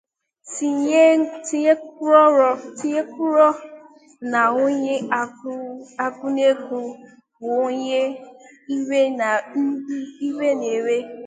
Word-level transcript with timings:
tinyekwuoro 1.45 3.49
na 4.31 4.41
onye 4.63 4.95
agụụ 5.21 5.55
na-agụ 6.35 6.79
bụ 7.39 7.49
onye 7.65 8.01
iwe 8.75 8.99
na 9.19 9.29
ewe 10.75 10.97